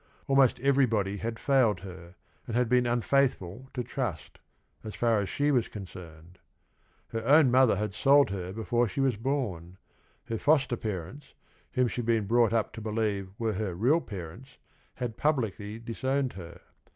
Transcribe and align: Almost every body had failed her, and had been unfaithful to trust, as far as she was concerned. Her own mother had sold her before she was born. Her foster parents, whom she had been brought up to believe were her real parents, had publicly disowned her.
Almost 0.27 0.59
every 0.61 0.87
body 0.87 1.17
had 1.17 1.37
failed 1.37 1.81
her, 1.81 2.15
and 2.47 2.55
had 2.55 2.67
been 2.67 2.87
unfaithful 2.87 3.69
to 3.75 3.83
trust, 3.83 4.39
as 4.83 4.95
far 4.95 5.19
as 5.21 5.29
she 5.29 5.51
was 5.51 5.67
concerned. 5.67 6.39
Her 7.09 7.23
own 7.23 7.51
mother 7.51 7.75
had 7.75 7.93
sold 7.93 8.31
her 8.31 8.51
before 8.51 8.89
she 8.89 8.99
was 8.99 9.15
born. 9.15 9.77
Her 10.25 10.39
foster 10.39 10.75
parents, 10.75 11.35
whom 11.73 11.87
she 11.87 12.01
had 12.01 12.07
been 12.07 12.25
brought 12.25 12.51
up 12.51 12.73
to 12.73 12.81
believe 12.81 13.29
were 13.37 13.53
her 13.53 13.75
real 13.75 14.01
parents, 14.01 14.57
had 14.95 15.17
publicly 15.17 15.77
disowned 15.77 16.33
her. 16.33 16.61